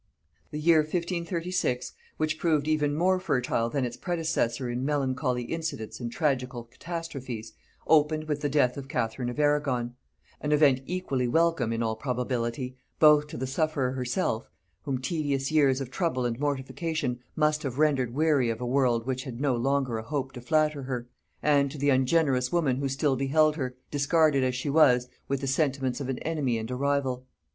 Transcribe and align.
The 0.49 0.57
year 0.59 0.79
1536, 0.79 1.93
which 2.17 2.39
proved 2.39 2.67
even 2.67 2.95
more 2.95 3.19
fertile 3.19 3.69
than 3.69 3.85
its 3.85 3.97
predecessor 3.97 4.67
in 4.67 4.83
melancholy 4.83 5.43
incidents 5.43 5.99
and 5.99 6.11
tragical 6.11 6.63
catastrophes, 6.63 7.53
opened 7.85 8.23
with 8.27 8.41
the 8.41 8.49
death 8.49 8.77
of 8.77 8.87
Catherine 8.87 9.29
of 9.29 9.37
Arragon; 9.37 9.93
an 10.39 10.53
event 10.53 10.81
equally 10.87 11.27
welcome, 11.27 11.71
in 11.71 11.83
all 11.83 11.95
probability, 11.95 12.75
both 12.97 13.27
to 13.27 13.37
the 13.37 13.45
sufferer 13.45 13.91
herself, 13.91 14.49
whom 14.85 14.99
tedious 14.99 15.51
years 15.51 15.79
of 15.79 15.91
trouble 15.91 16.25
and 16.25 16.39
mortification 16.39 17.19
must 17.35 17.61
have 17.61 17.77
rendered 17.77 18.11
weary 18.15 18.49
of 18.49 18.59
a 18.59 18.65
world 18.65 19.05
which 19.05 19.25
had 19.25 19.39
no 19.39 19.55
longer 19.55 19.99
a 19.99 20.01
hope 20.03 20.31
to 20.31 20.41
flatter 20.41 20.81
her; 20.81 21.07
and 21.43 21.69
to 21.69 21.77
the 21.77 21.91
ungenerous 21.91 22.51
woman 22.51 22.77
who 22.77 22.89
still 22.89 23.15
beheld 23.15 23.55
her, 23.55 23.75
discarded 23.91 24.43
as 24.43 24.55
she 24.55 24.67
was, 24.67 25.07
with 25.27 25.41
the 25.41 25.45
sentiments 25.45 26.01
of 26.01 26.09
an 26.09 26.17
enemy 26.23 26.57
and 26.57 26.71
a 26.71 26.75
rival. 26.75 27.27